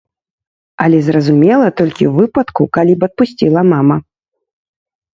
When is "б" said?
2.99-3.13